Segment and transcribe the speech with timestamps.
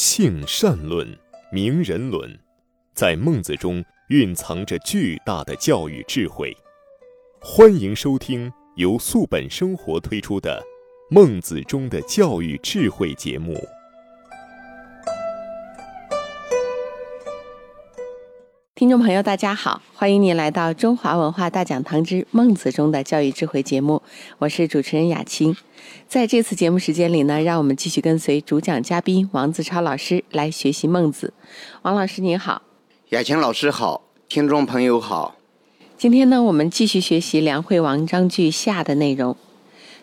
[0.00, 1.04] 性善论、
[1.50, 2.38] 名人伦，
[2.94, 6.56] 在孟子中蕴藏着巨大的教育智慧。
[7.40, 10.64] 欢迎收听由素本生活推出的
[11.12, 13.60] 《孟子中的教育智慧》节目。
[18.78, 24.00] 听众朋友，大家好，欢迎您来到中华文化大讲堂之《孟子中的教育智慧》节目，
[24.38, 25.56] 我是主持人雅青。
[26.06, 31.34] 在这次节目时间里呢，让我们继续跟随主讲嘉宾王子超老师来学习孟子。
[31.82, 32.62] 王老师您好，
[33.08, 35.34] 雅青老师好，听众朋友好。
[35.96, 39.36] 今天呢，我们继续学习梁惠王章句下的内容。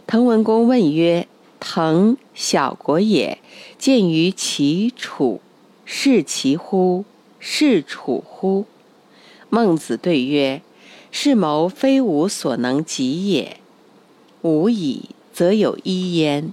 [0.06, 1.26] 滕文公问曰
[1.62, 3.38] ：“滕小国也，
[3.78, 5.40] 见于齐楚，
[5.86, 7.06] 是其乎？”
[7.48, 8.66] 是楚乎？
[9.52, 10.64] 孟子对曰
[11.12, 13.60] ：“是谋非吾所能及也。
[14.42, 16.52] 吾以则有一焉。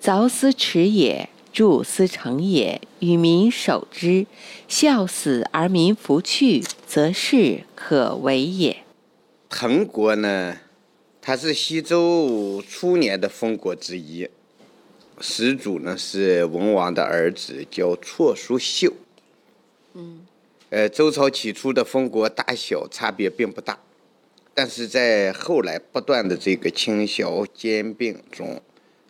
[0.00, 4.26] 凿斯耻也，筑斯成也，与民守之，
[4.68, 8.84] 孝死而民弗去，则是可为也。”
[9.50, 10.58] 滕国呢，
[11.20, 14.28] 它是西周初年的封国之一，
[15.20, 18.94] 始祖呢是文王的儿子，叫辍叔秀。
[19.94, 20.20] 嗯。
[20.70, 23.78] 呃，周朝起初的封国大小差别并不大，
[24.52, 28.60] 但是在后来不断的这个倾销兼并中，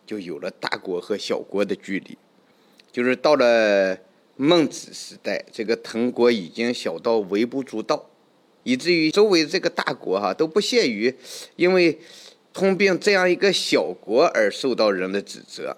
[0.05, 2.17] 就有了大国和小国的距离。
[2.93, 3.97] 就是到了
[4.37, 8.09] 孟子时代，这个滕国已经小到微不足道，
[8.63, 11.13] 以至于周围这个大国哈都不屑于
[11.57, 11.99] 因为
[12.53, 15.75] 通并这样一个小国而受到人的指责，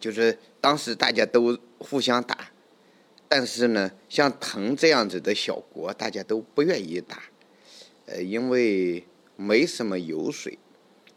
[0.00, 2.50] 就是当时大家都互相打。
[3.28, 7.22] 但是呢，像滕这样子的小国，大家都不愿意打，
[8.06, 9.04] 呃，因为
[9.36, 10.58] 没什么油水。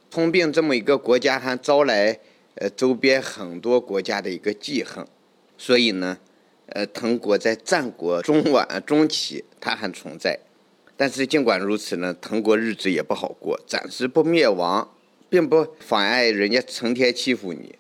[0.09, 2.17] 通病这么一个国家，还招来
[2.55, 5.05] 呃周边很多国家的一个记恨，
[5.57, 6.17] 所以呢，
[6.67, 10.39] 呃，滕国在战国中晚中期它还存在。
[10.95, 14.89] 但是尽管如此呢，滕国日子也不好过，暂时不灭亡，
[15.29, 17.75] 并不妨碍人家成天欺负你。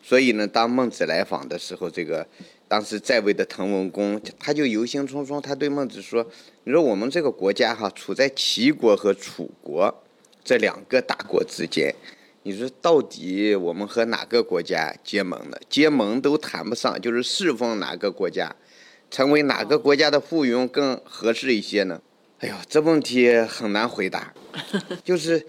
[0.00, 2.26] 所以呢，当孟子来访的时候，这个。
[2.68, 6.24] 当时在位的滕文公，他就忧心忡忡，他对孟子说
[6.64, 10.02] ：“你说我们这个国家哈，处在齐国和楚国
[10.44, 11.94] 这两个大国之间，
[12.42, 15.56] 你说到底我们和哪个国家结盟呢？
[15.70, 18.54] 结盟都谈不上，就是侍奉哪个国家，
[19.10, 22.02] 成为哪个国家的附庸更合适一些呢？
[22.40, 24.34] 哎呦，这问题很难回答，
[25.02, 25.46] 就是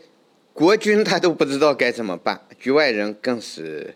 [0.53, 3.95] 国君他都不知道该怎么办，局外人更是。”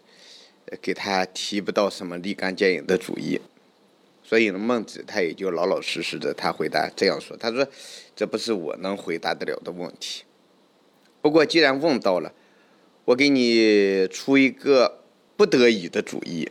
[0.82, 3.40] 给他提不到什么立竿见影的主意，
[4.24, 7.68] 所以呢，孟子他也就老老实实的，他回答这样说：“他说，
[8.16, 10.24] 这不是我能回答得了的问题。
[11.22, 12.34] 不过既然问到了，
[13.06, 15.04] 我给你出一个
[15.36, 16.50] 不得已的主意，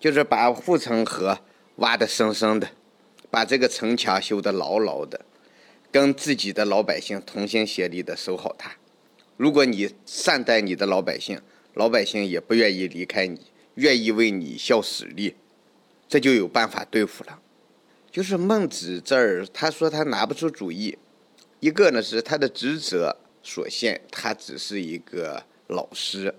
[0.00, 1.38] 就是把护城河
[1.76, 2.70] 挖得深深的，
[3.30, 5.20] 把这个城墙修得牢牢的，
[5.92, 8.72] 跟自己的老百姓同心协力的守好它。
[9.36, 11.40] 如果你善待你的老百姓。”
[11.74, 13.40] 老百姓也不愿意离开你，
[13.74, 15.36] 愿意为你效使力，
[16.08, 17.40] 这就有办法对付了。
[18.10, 20.98] 就是孟子这儿，他说他拿不出主意。
[21.60, 26.32] 一个呢是他的职责所限，他只是一个老师；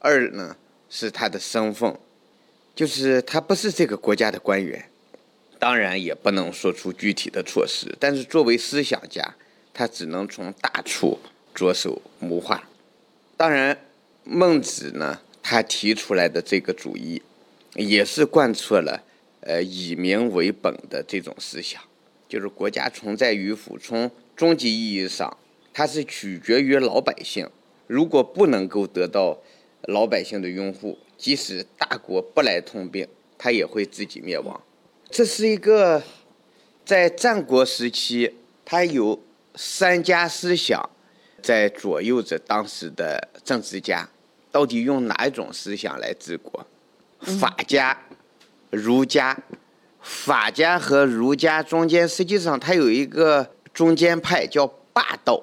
[0.00, 0.56] 二呢
[0.90, 1.96] 是他的身份，
[2.74, 4.90] 就是他不是这个国家的官员，
[5.58, 7.94] 当然也不能说出具体的措施。
[8.00, 9.22] 但是作为思想家，
[9.72, 11.18] 他只能从大处
[11.54, 12.68] 着手谋划。
[13.36, 13.78] 当然。
[14.24, 17.22] 孟子呢，他提出来的这个主义，
[17.74, 19.04] 也是贯彻了
[19.40, 21.80] 呃以民为本的这种思想，
[22.28, 25.36] 就是国家存在与否，从终极意义上，
[25.72, 27.48] 它是取决于老百姓。
[27.86, 29.38] 如果不能够得到
[29.82, 33.06] 老百姓的拥护，即使大国不来通病，
[33.36, 34.58] 它也会自己灭亡。
[35.10, 36.02] 这是一个
[36.84, 39.22] 在战国时期，他有
[39.54, 40.88] 三家思想
[41.42, 44.08] 在左右着当时的政治家。
[44.54, 46.64] 到底用哪一种思想来治国？
[47.18, 47.98] 法家、
[48.70, 49.36] 儒家，
[50.00, 55.42] 法家和儒家中间，实际上它有一个中间派叫霸道。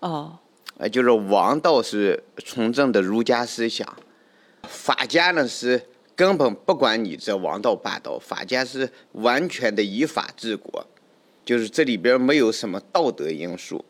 [0.00, 0.36] 哦，
[0.76, 3.86] 呃，就是王道是从政的儒家思想，
[4.64, 5.80] 法家呢是
[6.16, 10.84] 根本不管你这王道霸道，法家是完全的以法治国，
[11.44, 13.84] 就是这里边没有什么道德因素。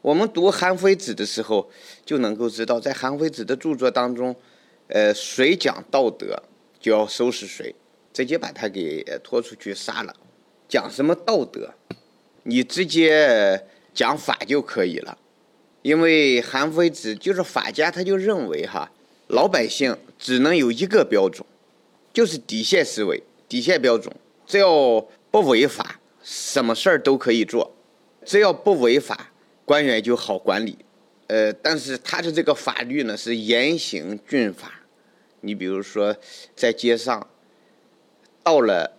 [0.00, 1.68] 我们读韩非子的时候，
[2.04, 4.34] 就能够知道，在韩非子的著作当中，
[4.88, 6.42] 呃，谁讲道德
[6.80, 7.74] 就要收拾谁，
[8.12, 10.14] 直接把他给拖出去杀了。
[10.68, 11.74] 讲什么道德，
[12.42, 15.16] 你直接讲法就可以了。
[15.82, 18.90] 因为韩非子就是法家，他就认为哈，
[19.28, 21.46] 老百姓只能有一个标准，
[22.12, 24.12] 就是底线思维、底线标准，
[24.46, 25.00] 只要
[25.30, 27.70] 不违法，什么事儿都可以做；
[28.24, 29.30] 只要不违法，
[29.66, 30.78] 官员就好管理。
[31.26, 34.72] 呃，但是他的这个法律呢是严刑峻法。
[35.40, 36.16] 你比如说，
[36.54, 37.28] 在街上
[38.42, 38.96] 倒了、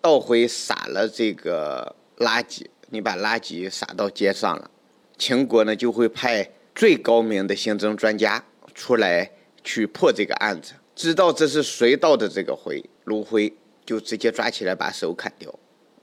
[0.00, 4.70] 倒回撒了这个垃圾，你把垃圾撒到街上了，
[5.18, 8.44] 秦国呢就会派最高明的刑侦专家
[8.74, 9.30] 出来
[9.64, 10.74] 去破这个案子。
[10.94, 13.52] 知道这是谁倒的这个灰炉灰，
[13.86, 15.58] 就直接抓起来把手砍掉。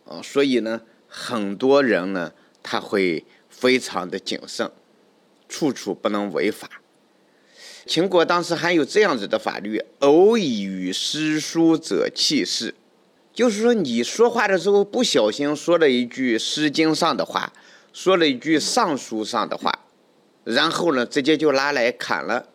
[0.05, 3.23] 啊，所以呢，很多人呢他会
[3.59, 4.71] 非常的谨慎，
[5.49, 6.69] 处处不能违法。
[7.87, 12.75] 秦国当时还有这样子的法律：偶以与诗书者弃市，
[13.33, 17.51] 就是说你说话的时候不小心说了一句《诗经》上的话，
[17.91, 19.79] 说了一句《尚书》上的话，
[20.43, 22.49] 然后呢，直接就拉来砍了。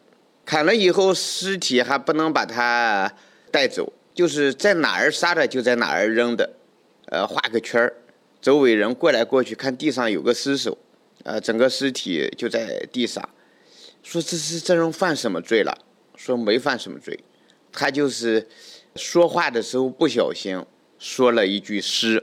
[0.44, 3.12] 砍了以后，尸体还不能把它
[3.50, 6.52] 带走，就是在哪儿杀的就在哪儿扔的，
[7.06, 7.94] 呃，画个圈儿，
[8.40, 10.76] 周围人过来过去看地上有个尸首，
[11.24, 13.28] 呃，整个尸体就在地上，
[14.02, 15.76] 说这是这人犯什么罪了？
[16.16, 17.18] 说没犯什么罪，
[17.72, 18.46] 他就是
[18.96, 20.64] 说话的时候不小心
[20.98, 22.22] 说了一句诗，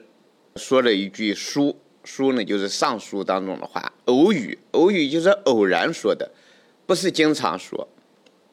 [0.56, 6.32] 说了一句书，书呢就是尚书当中的话，偶语，偶语就是偶然说的，
[6.86, 7.88] 不是经常说。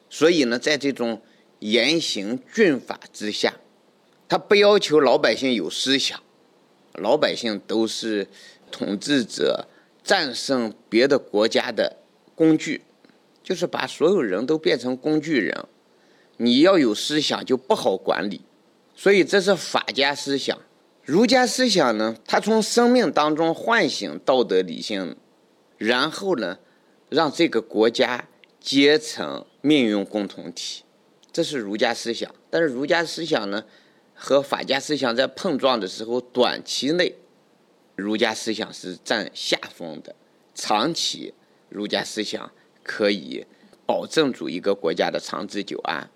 [0.09, 1.21] 所以呢，在这种
[1.59, 3.53] 严刑峻法之下，
[4.27, 6.21] 他不要求老百姓有思想，
[6.93, 8.27] 老百姓都是
[8.71, 9.67] 统治者
[10.07, 11.97] 战胜别的国家的
[12.33, 12.81] 工具，
[13.43, 15.65] 就是把所有人都变成工具人。
[16.37, 18.41] 你要有思想就不好管理，
[18.95, 20.57] 所以这是法家思想。
[21.03, 25.17] 儒家思想呢，他从生命当中唤醒道德理性，
[25.77, 26.57] 然后呢，
[27.09, 28.27] 让这个国家
[28.61, 29.45] 阶层。
[29.59, 30.83] 命运共同体，
[31.33, 32.33] 这是儒家思想。
[32.49, 33.65] 但是儒家思想呢，
[34.13, 37.13] 和法家思想在碰撞的时候，短期内
[37.97, 40.13] 儒家思想是占下风的；
[40.55, 41.33] 长期
[41.67, 42.49] 儒家思想
[42.81, 43.45] 可以
[43.85, 46.09] 保证住一个国家的长治久安。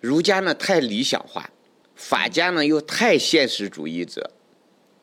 [0.00, 1.50] 儒家呢太理想化，
[1.94, 4.30] 法家呢又太现实主义者。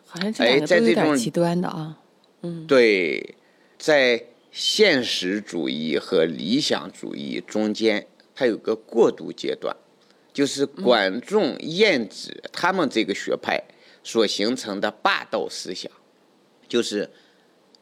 [0.05, 1.99] 好像这两个都有点极端的啊。
[2.41, 3.35] 嗯，对，
[3.77, 4.25] 在。
[4.57, 9.75] 现实主义和理想主义中间，它有个过渡阶段，
[10.31, 13.61] 就是管仲、晏子他们这个学派
[14.01, 15.91] 所形成的霸道思想，
[16.67, 17.09] 就是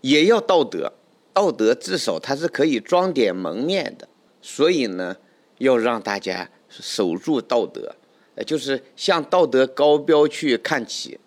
[0.01, 0.93] 也要道德，
[1.33, 4.07] 道德至少它是可以装点门面的，
[4.41, 5.17] 所以呢，
[5.57, 7.95] 要让大家守住道德，
[8.35, 11.19] 呃，就是向道德高标去看齐。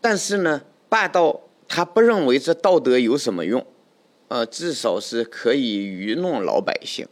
[0.00, 3.66] 但是呢，霸道他不认为这道德有什么用。
[4.28, 7.06] 呃，至少是可以愚弄老百姓。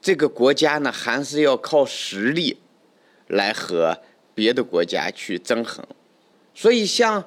[0.00, 2.56] 这个国家呢，还是要靠实力
[3.28, 3.96] 来和
[4.34, 5.86] 别的国家去争衡。
[6.56, 7.22] 所以，像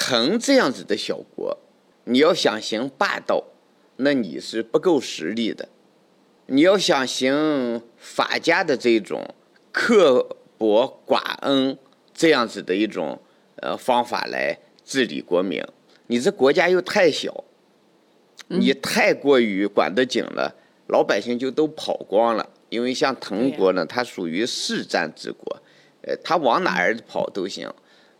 [0.00, 1.58] 滕这样子的小国，
[2.04, 3.42] 你要想行霸道，
[3.96, 5.68] 那你是不够实力的。
[6.46, 9.34] 你要想行法家的这种
[9.72, 11.76] 刻薄寡恩
[12.14, 13.20] 这样子的一种
[13.56, 15.60] 呃方法来治理国民，
[16.06, 17.44] 你这国家又太小。
[18.50, 20.54] 你太过于管得紧了，
[20.86, 22.48] 老百姓就都跑光了。
[22.70, 25.60] 因为像滕国呢，它属于市战之国，
[26.02, 27.70] 呃，他往哪儿跑都行，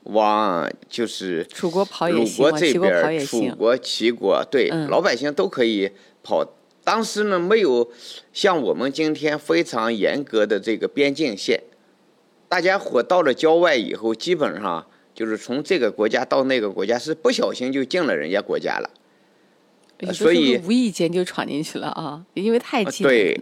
[0.08, 5.90] 往就是楚国跑也行，这边楚国、齐国，对，老百姓都可以
[6.22, 6.46] 跑。
[6.84, 7.90] 当时呢，没有
[8.32, 11.62] 像我们今天非常严格的这个边境线，
[12.48, 18.88] 大家伙到了郊外以后，基本上就是从这个国家到那个国家，是不小心就进了人家国家了。
[20.14, 23.12] 所以无意间就闯进去了啊，因为太近了。
[23.12, 23.38] 对，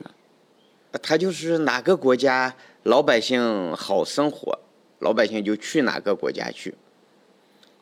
[1.00, 4.58] 他就是哪个国家老百姓好生活，
[5.00, 6.74] 老百姓就去哪个国家去。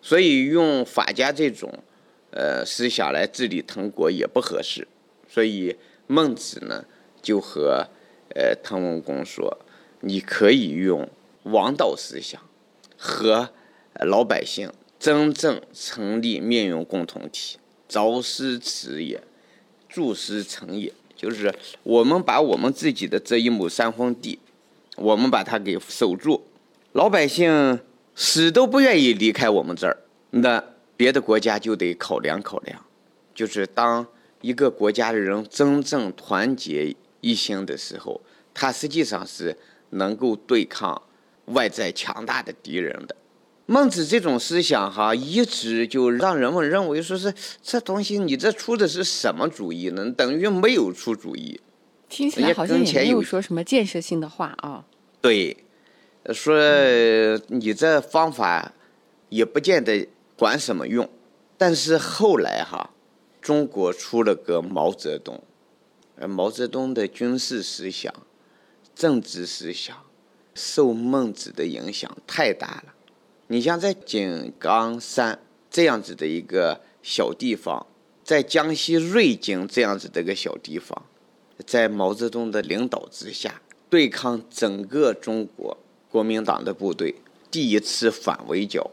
[0.02, 1.73] 所以用法家这种
[2.30, 4.87] 呃思想来治理滕国也不合适。
[5.28, 6.85] 所以孟子呢
[7.23, 7.88] 就和
[8.35, 9.59] 呃滕文公说
[10.00, 11.09] ：“你可以用
[11.44, 12.40] 王道思想
[12.97, 13.50] 和
[14.00, 19.23] 老百姓真正成立命运共同体。”凿师辞也，
[19.88, 21.54] 筑师成也，就是
[21.85, 24.38] 我们把我们自己的这一亩三分地，
[24.97, 26.42] 我们把它给守住，
[26.95, 27.81] 老百姓
[28.15, 29.99] 死都不愿意离开我们这儿，
[30.31, 30.63] 那
[30.97, 32.81] 别的国家就得考量考量。
[33.35, 34.07] 就是当
[34.41, 38.21] 一个国家的人真正团结一心的时候，
[38.55, 39.57] 他实际上是
[39.91, 41.03] 能够对抗
[41.47, 43.17] 外在强大的敌人的。
[43.67, 50.09] 孟子这种思想哈，一直就让人们认为说是这东西，你这出的是什么主意呢？
[50.13, 51.61] 等于没有出主意。
[52.09, 54.85] 听起来好像也没有说什么建设性的话啊。
[55.21, 55.57] 对，
[56.33, 56.57] 说
[57.49, 58.73] 你这方法
[59.28, 61.09] 也不见得管什么用。
[61.59, 62.90] 但是后来哈，
[63.40, 65.43] 中国出了个毛泽东，
[66.16, 68.12] 而毛泽东的军事思想、
[68.95, 69.97] 政治思想
[70.54, 72.95] 受孟子的影响太大了。
[73.47, 75.38] 你像在井冈山
[75.71, 77.87] 这样子的一个小地方，
[78.25, 81.04] 在江西瑞金这样子的一个小地方，
[81.64, 85.76] 在毛泽东的领导之下，对抗整个中国
[86.14, 87.12] 国民党的部队，
[87.50, 88.88] 第一次反围剿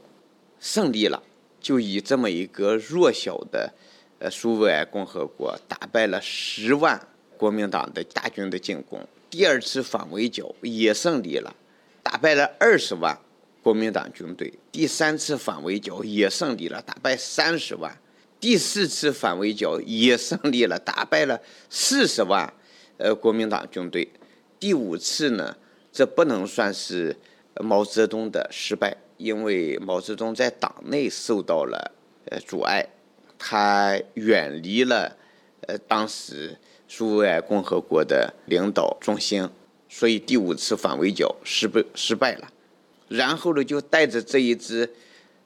[0.60, 1.22] 胜利了，
[1.62, 3.72] 就以这么一个弱小的
[4.18, 7.00] 呃苏维埃共和国打败了十万
[7.38, 9.00] 国民党的大军的进攻。
[9.30, 11.56] 第二次反围剿也胜利了，
[12.02, 13.16] 打败了二十万。
[13.62, 17.92] 国民党军队第三次反围剿也胜利了，打败三十万；
[18.40, 22.52] 第四次反围剿也胜利了，打败了四十万。
[22.98, 24.12] 呃，国民党军队
[24.60, 25.56] 第五次呢，
[25.92, 27.16] 这不能算是
[27.60, 31.92] 毛泽东的失败，因为毛泽东在党内受到了
[32.26, 32.86] 呃阻碍，
[33.38, 35.18] 他远离了
[35.68, 36.58] 呃当时
[36.88, 39.50] 苏维埃共和国的领导中心，
[39.90, 42.52] 所以第五次反围剿失败失败了。
[43.10, 44.90] 然后呢，就带着这一支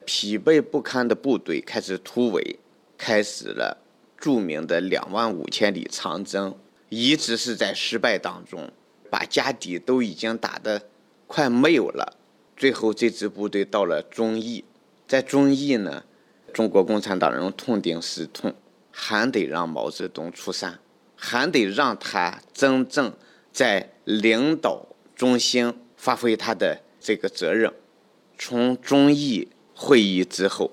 [0.05, 2.59] 疲惫不堪的部队开始突围，
[2.95, 3.77] 开始了
[4.17, 6.55] 著名的两万五千里长征。
[6.89, 8.71] 一直是在失败当中，
[9.09, 10.81] 把家底都已经打得
[11.27, 12.17] 快没有了。
[12.57, 14.63] 最后这支部队到了遵义，
[15.07, 16.03] 在遵义呢，
[16.53, 18.53] 中国共产党人痛定思痛，
[18.91, 20.79] 还得让毛泽东出山，
[21.15, 23.13] 还得让他真正
[23.51, 26.81] 在领导中心发挥他的。
[26.97, 27.71] 这个责任，
[28.35, 30.71] 从遵义会议之后，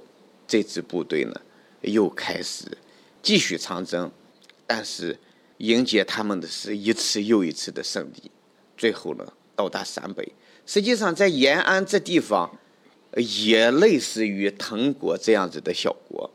[0.48, 1.34] 这支部队呢
[1.82, 2.78] 又开始
[3.20, 4.10] 继续长征，
[4.66, 5.18] 但是
[5.62, 8.30] 迎接他们的是一次又一次的胜利，
[8.76, 10.32] 最后呢到达陕北。
[10.66, 12.58] 实际上，在延安这地方，
[13.16, 16.28] 也类似于滕国这样子的小国。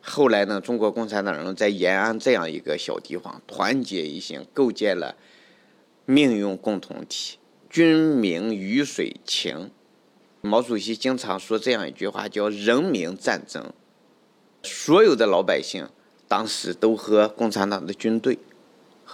[0.00, 5.16] 后来呢，中国共产党人在延安这样一个小地方团结一心，构建了
[6.04, 7.38] 命运共同体。
[7.70, 9.70] 军民鱼水情，
[10.40, 13.72] 毛主席经常说这样一句话，叫“人民战争”。
[14.64, 15.88] 所有的老百姓
[16.26, 18.38] 当时都和共产党的军队、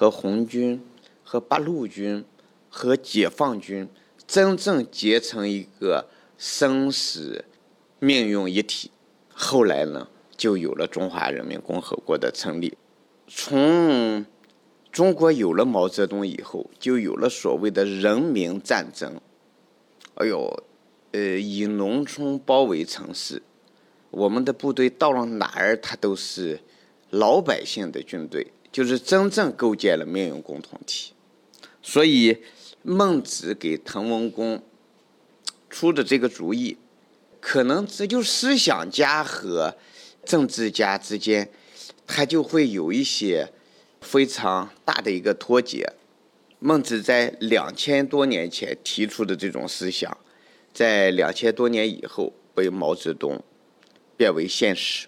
[0.00, 0.82] 和红军、
[1.22, 2.24] 和八路军、
[2.70, 3.86] 和解放军
[4.26, 6.06] 真正结成一个
[6.38, 7.44] 生死
[7.98, 8.90] 命运一体。
[9.28, 12.78] 后来呢，就有了中华人民共和国的成立。
[13.28, 14.24] 从
[14.90, 19.20] 中国有了毛泽东以后，就有了所谓的人民战争。
[20.14, 20.64] 哎呦，
[21.12, 23.42] 呃，以农村包围城市，
[24.10, 26.58] 我们的部队到了哪儿，他都是
[27.10, 31.12] 老百姓的军队，就是真正构建了命运共同体。
[31.82, 32.38] 所以，
[32.82, 34.62] 孟子给滕文公
[35.68, 36.76] 出的这个主意，
[37.40, 39.76] 可能这就思想家和
[40.24, 41.50] 政治家之间，
[42.06, 43.52] 他就会有一些。
[44.02, 45.92] 非常大的一个脱节。
[46.58, 50.16] 孟子在两千多年前提出的这种思想，
[50.72, 53.44] 在两千多年以后被毛泽东
[54.16, 55.06] 变为现实。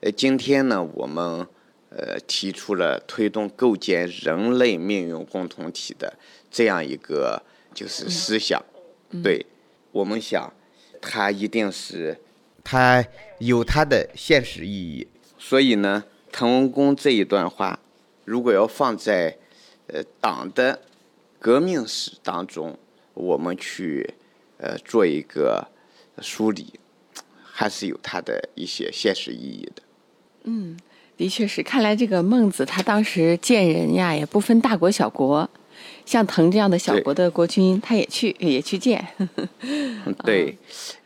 [0.00, 1.46] 呃，今天呢，我们
[1.96, 6.12] 呃提出了推动构建人类命运共同体的
[6.50, 8.62] 这样一个就是思想。
[9.22, 9.46] 对，
[9.92, 10.52] 我们想，
[11.00, 12.18] 它一定是
[12.64, 13.04] 它
[13.38, 15.06] 有它的现实意义。
[15.38, 17.78] 所以呢，滕文公这一段话。
[18.24, 19.36] 如果要放在，
[19.86, 20.80] 呃，党的
[21.38, 22.78] 革命史当中，
[23.12, 24.14] 我们去，
[24.56, 25.68] 呃，做一个
[26.22, 26.80] 梳理，
[27.44, 29.82] 还是有它的一些现实意义的。
[30.44, 30.78] 嗯，
[31.16, 31.62] 的确是。
[31.62, 35.48] 看来这个孟子他当时见人呀，也不分大国小国，
[36.04, 39.06] 像滕这样的小国的国君，他也去也去见。
[40.24, 40.56] 对，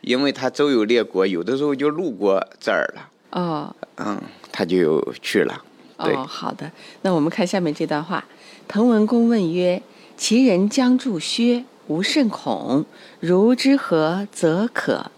[0.01, 3.09] 因为他周游列国，有的时候就路过这儿了。
[3.31, 3.75] 哦。
[3.97, 5.63] 嗯，他就去了。
[5.97, 6.71] 哦，好的。
[7.01, 8.23] 那我们看下面这段话：
[8.67, 9.81] 滕文公问曰
[10.15, 12.85] ：“其人将助薛，吾甚恐。
[13.19, 15.11] 如之何则可？”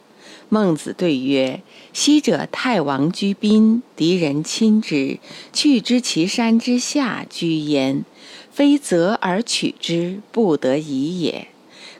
[0.53, 1.61] 孟子对曰
[1.93, 5.17] ：“昔者太王居宾，敌人亲之，
[5.53, 8.03] 去之其山之下居焉，
[8.51, 11.47] 非择而取之，不得已也。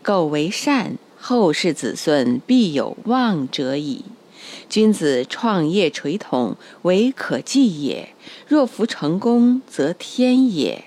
[0.03, 4.03] 苟为善，后世子孙必有望者矣。”
[4.67, 8.09] 君子创业垂统，唯可计也；
[8.45, 10.83] 若夫成功，则天也。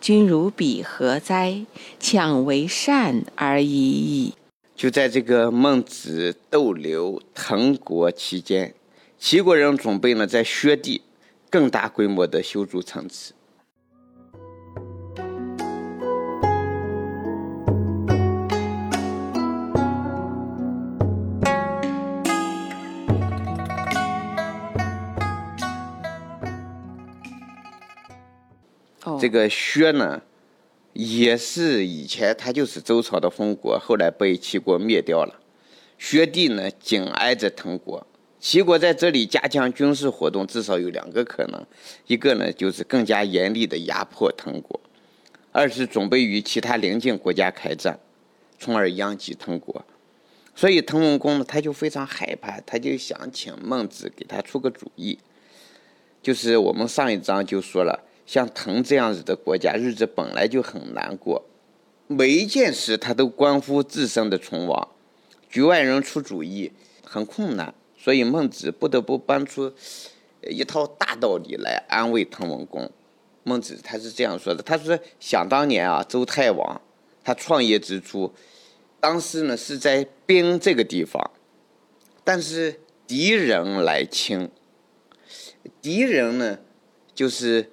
[0.00, 1.64] 君如彼何哉？
[2.00, 4.34] 强为善而已矣。
[4.76, 8.74] 就在这个孟子逗留滕国期间，
[9.18, 11.00] 齐国人准备呢在薛地
[11.48, 13.32] 更大规模的修筑城池。
[29.20, 30.20] 这个薛呢，
[30.94, 35.40] 也是以前他就是周朝的封国，后来被齐国灭掉了。
[35.98, 38.06] 薛地呢，紧挨着滕国。
[38.40, 41.66] 齐国在这里加强军事活动，至少有两个可能：
[42.06, 44.78] 一个呢，就是更加严厉的压迫滕国；
[45.50, 47.98] 二是准备与其他邻近国家开战，
[48.58, 49.84] 从而殃及滕国。
[50.54, 55.18] 所以滕文公呢，他就非常害怕，他就想请孟子给他出个主意。
[56.22, 61.44] 就是我们上一章就说了，像滕这样子的国家，日子本来就很难过，
[62.06, 64.88] 每一件事他都关乎自身的存亡，
[65.48, 66.72] 局外人出主意
[67.04, 67.74] 很困难。
[67.96, 69.72] 所以孟子不得不搬出
[70.42, 72.90] 一套大道理来安慰滕文公。
[73.44, 76.80] 孟子他是这样说的：“他说，想当年啊，周太王
[77.22, 78.32] 他创业之初，
[79.00, 81.30] 当时呢是在兵这个地方，
[82.22, 84.50] 但是敌人来侵。
[85.80, 86.58] 敌人呢
[87.14, 87.70] 就是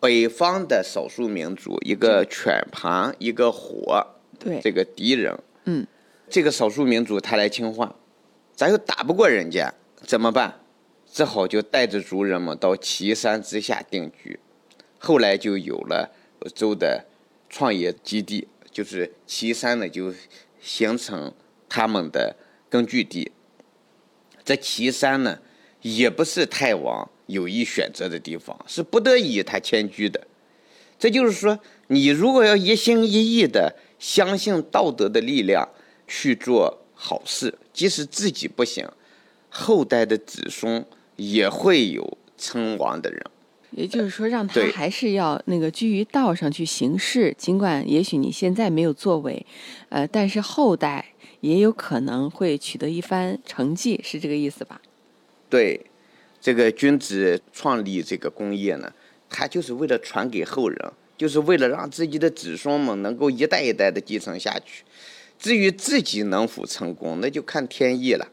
[0.00, 4.06] 北方的少数民族，一个犬旁，一个火，
[4.38, 5.86] 对，这个敌人，嗯，
[6.28, 7.94] 这个少数民族他来侵犯。”
[8.54, 10.60] 咱又打不过人家，怎么办？
[11.12, 14.38] 只好就带着族人们到岐山之下定居。
[14.98, 16.10] 后来就有了
[16.54, 17.06] 周的
[17.48, 20.12] 创业基地，就是岐山呢，就
[20.60, 21.32] 形成
[21.68, 22.36] 他们的
[22.68, 23.32] 根据地。
[24.44, 25.38] 这岐山呢，
[25.82, 30.26] 也不是太王有意选择的地方，是不得已他迁居的。
[30.98, 35.68] 这就是说，你如果要一心一意的相信道德的力量
[36.06, 37.54] 去做好事。
[37.72, 38.88] 即使自己不行，
[39.50, 40.82] 后代的子孙
[41.16, 43.22] 也会有称王的人。
[43.72, 49.44] 也就是说，让他还是要那个居于道上去行事，尽管也许你现在没有作为，
[49.90, 54.80] 呃，但是后代也有可能会取得一番成绩，是这个意思吧？
[55.50, 55.78] 对，
[56.46, 58.92] 这个君子创立这个工业呢，
[59.28, 64.84] 他就是为了传给后人，就是为了让自己的子孙们能够一代一代的继承下去。
[65.40, 68.28] 至于自己能否成功，那就看天意了。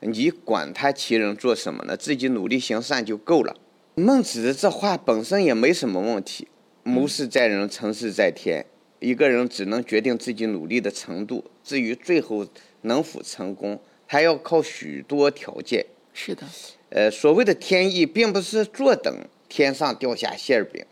[0.00, 1.96] 你管他其人做什么呢？
[1.96, 3.56] 自己努力行善就够了。
[3.94, 6.48] 孟子的这话本身也没什么问题。
[6.82, 8.66] 谋事在人，成事在天。
[8.98, 12.44] 一个人只能决定自己努力的程度，至于最后
[12.80, 15.86] 能否成功，还要靠许多条件。
[16.12, 16.42] 是的。
[16.90, 19.14] 呃，所谓的天意，并不是坐等
[19.48, 20.84] 天上掉下馅饼，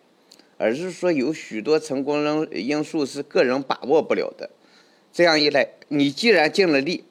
[0.57, 4.49] 而是说有许多成功因因素是个人把握不了的。
[5.13, 7.03] 这样一来，你既然尽了力，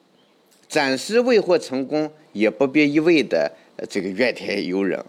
[0.68, 3.52] 暂时未获成功，也不必一味的
[3.90, 5.04] 这个怨天尤人，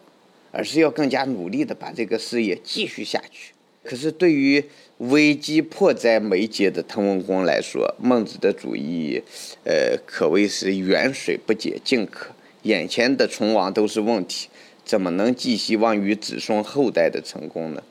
[0.52, 3.54] 而是要更加努力的把这个事业继续下去。
[3.82, 4.62] 可是对于
[4.98, 9.24] 危机迫在眉睫的滕文公来说，孟子的主意，
[9.63, 12.32] 呃，可谓是远水不解近渴。
[12.63, 14.50] 眼前的存亡都是问题，
[14.84, 17.84] 怎么能寄希望于子孙后代的成功呢？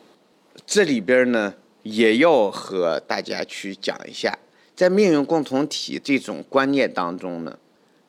[0.66, 4.38] 这里边呢，也要和大家去讲一下。
[4.76, 7.58] 在命运共同体这种观念当中呢，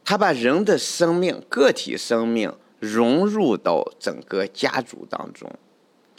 [0.03, 5.51] 他把人的生命、个体生命融入到整个家族当中，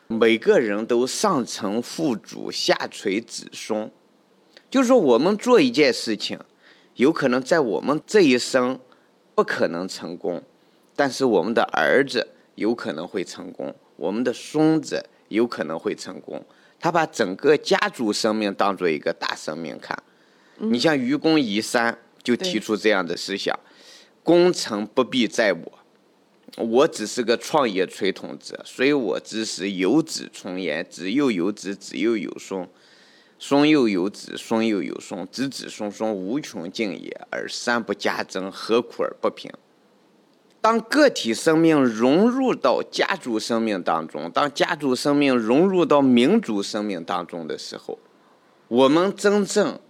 [0.08, 3.90] 每个人都上承父主，下垂子孙。
[4.68, 6.38] 就是说，我们做一件事情，
[6.94, 8.78] 有可能在我们这一生
[9.40, 10.42] 不可能成功，
[10.94, 16.44] 但是我们的儿子有可能会成功，我们的孙子有可能会成功。
[16.78, 19.98] 他把整个家族生命当做一个大生命看。
[20.58, 23.58] 你像愚公移山就提出这样的思想：
[24.22, 25.78] 功成不必在我，
[26.58, 32.68] 我只是个创业吹筒者，虽我之时有子从言，子又有子，子又有孙，
[33.40, 39.50] 孙又有子，孙又有孙，子子孙孙无穷尽也，而三不加增，何苦而不平？
[40.60, 47.98] 当个体生命融入到家族生命当中，当家族生命融入到民族生命当中的时候，
[48.68, 49.80] 我们真正。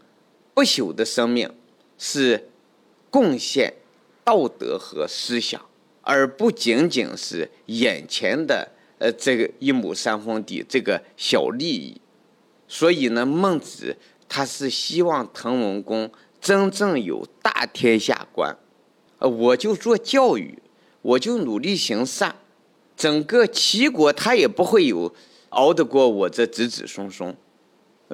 [0.52, 1.50] 不朽的生命
[1.96, 2.50] 是
[3.08, 3.72] 贡献
[4.22, 5.64] 道德和思想，
[6.02, 11.98] 而不仅仅是眼前的呃这个一亩三分地这个小利益。
[12.70, 13.96] 所以呢，孟子
[14.28, 16.08] 他是希望滕文公
[16.40, 18.56] 真正有大天下观，
[19.18, 20.62] 呃，我就做教育，
[21.02, 22.36] 我就努力行善，
[22.96, 25.12] 整个齐国他也不会有
[25.48, 27.36] 熬得过我这子子孙孙。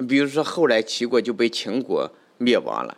[0.07, 2.11] 比如说后来齐国就被秦国。
[2.39, 2.95] 灭亡了，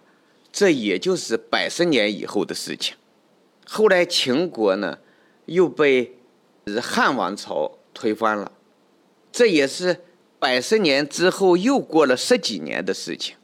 [0.52, 2.98] 这也就是百十年以后的事情。
[3.65, 5.00] 后来秦国呢，
[5.45, 6.17] 又被
[6.82, 8.52] 汉王朝推翻了，
[9.32, 10.02] 这也是
[10.39, 13.36] 百十年之后又过了十几年的事情。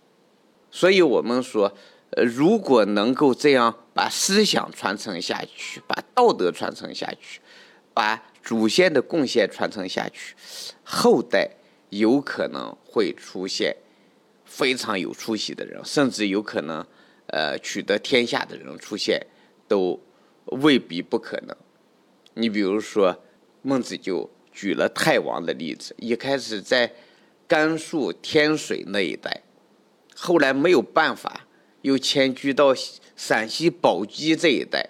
[0.71, 1.73] 所以我们说，
[2.11, 7.39] 呃，如果能够这样把思想传承下去，把道德传承下去，
[7.93, 10.35] 把祖先的贡献传承下去，
[10.83, 11.49] 后代
[11.89, 13.75] 有可能会出现
[14.43, 16.85] 非常有出息的人，甚至有可能
[17.27, 19.25] 呃取得天下的人出现，
[19.67, 19.99] 都
[20.45, 21.55] 未必不可能。
[22.33, 23.17] 你比如说，
[23.61, 26.91] 孟子就举了太王的例子，一开始在
[27.45, 29.43] 甘肃天水那一带，
[30.15, 31.45] 后来没有办法，
[31.81, 32.73] 又迁居到
[33.17, 34.89] 陕西宝鸡这一带，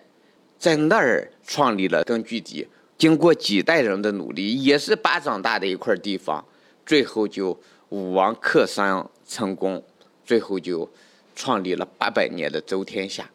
[0.60, 2.67] 在那儿创立了根据地。
[2.97, 6.45] 经过几代人的努力，也是巴掌大的一块地方，
[6.86, 9.84] 最后就武王克商成功，
[10.23, 10.89] 最后就
[11.36, 13.30] 创立了八百年的周天下。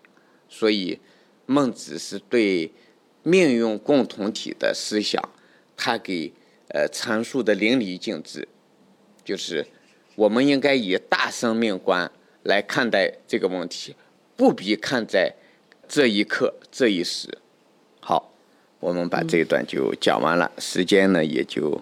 [0.49, 0.99] 所以，
[1.47, 2.73] 孟子是对。
[3.23, 5.23] 命运共同体的思想，
[5.83, 6.31] 他给
[6.69, 8.47] 呃阐述的淋漓尽致，
[9.25, 9.66] 就是
[10.14, 12.11] 我们应该以大生命观
[12.43, 13.97] 来看待这个问题，
[14.37, 15.33] 不必看在
[15.88, 17.38] 这一刻这一时。
[18.01, 18.31] 好，
[18.79, 21.81] 我们把这一段就讲完了，时间呢也就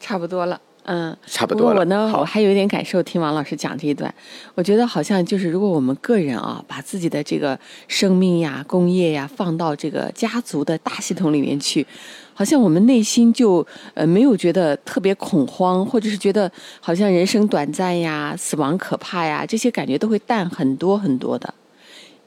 [0.00, 0.60] 差不多了。
[0.88, 1.80] 嗯，差不多了。
[1.80, 4.12] 我呢，我还有一点感受，听王老师讲这一段，
[4.54, 11.84] 我觉得好像就是，如果我们个人啊，把自己的这个生命呀、工业呀放到这个家族的大系统里面去，
[12.36, 21.52] 好像我们内心就呃没有觉得特别恐慌，或者是觉得好像人生短暂呀、死亡可怕呀，这些感觉都会淡很多很多的。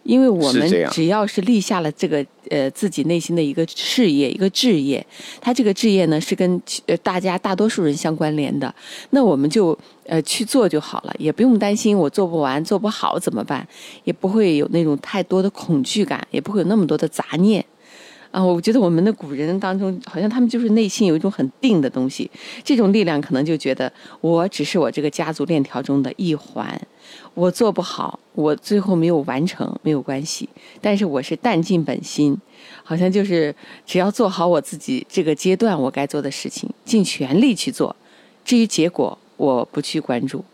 [0.03, 5.05] 因为我们只要是立下了这个呃自己内心的一个事业一个志业，
[5.39, 8.73] 它这个志业呢是跟呃大家大多数人相关联的，
[9.11, 13.67] 那我们就呃去做就好了，也不用担心我做不完做不好怎么办，
[14.03, 17.63] 也不会有那种太多的恐惧感，也不会有那么多的杂念。
[18.31, 22.29] 啊，我觉得我们的古人当中，好像他们就是内心有一种很定的东西，
[22.63, 26.79] 这种力量可能就觉得我只是我这个家族链条中的一环，
[27.33, 30.47] 我做不好，我最后没有完成没有关系，
[30.79, 32.39] 但是我是淡尽本心，
[32.83, 37.95] 好像就是只要做好我自己这个阶段我该做的事情，尽全力去做，
[38.45, 40.45] 至于结果我不去关注，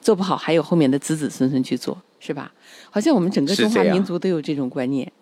[0.00, 2.50] 做不好还有后面的子子孙孙去做，是吧？
[2.88, 5.12] 好像我们整个中华民族都有这种观念，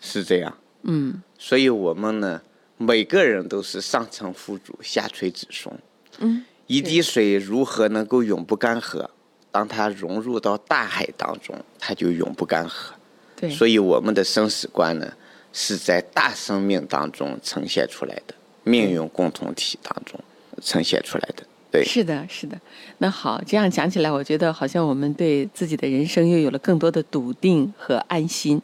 [0.00, 0.56] 是这样。
[0.86, 2.40] 嗯，所以我们呢，
[2.78, 5.78] 每个人都是上层富主，下垂子孙。
[6.20, 9.06] 嗯，一滴水如何能够永不干涸？
[9.50, 12.92] 当它融入到大海当中，它就永不干涸。
[13.36, 15.12] 对，所以我们的生死观呢，
[15.52, 20.18] 是在大生命当中呈现出来的，命运共同体当中
[20.62, 21.44] 呈现出来的。
[21.70, 22.58] 对，是的，是的。
[22.96, 28.62] 那好，这样讲起来，我觉得好像我们对自己的人生又有了更多的笃定和安心。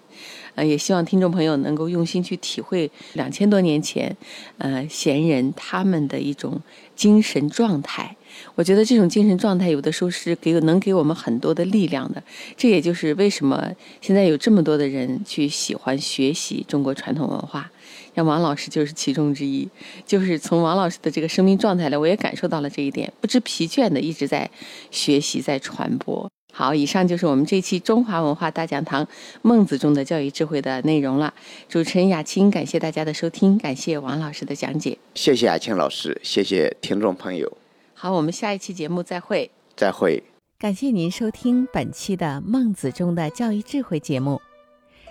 [0.54, 4.16] 呃，也希望听众朋友能够用心去体会两千多年前，
[4.58, 6.60] 呃，贤人他们的一种
[6.94, 8.16] 精神状态。
[8.54, 12.22] 我觉得这种精神状态有的时候是给能给我们很多的力量的。
[12.56, 17.70] 这也就是为什么现在有这么多的人去喜欢学习中国传统文化，
[18.14, 19.68] 像王老师就是其中之一。
[20.06, 24.48] 就是从王老师的这个生命状态来，我也感受到了这一点，不知疲倦的一直在
[24.90, 26.30] 学习，在传播。
[26.52, 29.04] 好，以上就是我们这期中华文化大讲堂
[29.42, 31.32] 《孟子》中的教育智慧的内容了。
[31.68, 34.98] 主持人雅青，感谢大家的收听，感谢王老师的讲解。
[35.14, 37.50] 谢谢雅青老师，谢谢听众朋友。
[37.94, 39.50] 好，我们下一期节目再会。
[39.76, 40.22] 再会。
[40.58, 44.40] 感谢您收听本期的《孟子》中的教育智慧节目。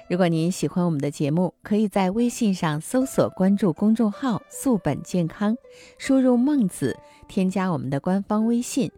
[0.08, 5.56] 如果您喜欢我们的节目，可以在微信上搜索关注公众号“素本健康”，
[5.97, 6.97] 输入“孟子”，
[7.28, 8.91] 添加我们的官方微信。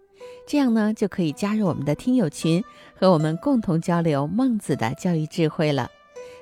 [0.46, 2.64] 这样呢，就可以加入我们的听友群，
[2.96, 5.90] 和我们共同交流孟子的教育智慧了。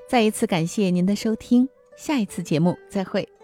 [0.08, 3.39] 再一次感谢您的收听，下一次节目再会。